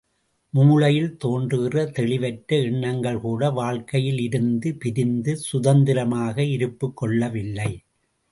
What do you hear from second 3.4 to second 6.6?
வாழ்க்கையில் இருந்து பிரிந்து சுதந்திரமாக